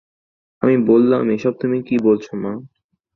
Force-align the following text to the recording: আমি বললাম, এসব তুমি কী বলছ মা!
আমি 0.61 0.75
বললাম, 0.85 1.23
এসব 1.29 1.53
তুমি 1.61 1.77
কী 1.87 1.95
বলছ 1.99 2.25
মা! 2.33 2.51